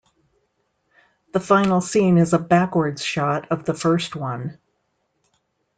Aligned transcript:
The 1.31 1.39
final 1.39 1.79
scene 1.79 2.17
is 2.17 2.33
a 2.33 2.39
backwards 2.39 3.03
shot 3.05 3.51
of 3.51 3.65
the 3.65 3.75
first 3.75 4.15
one. 4.15 4.57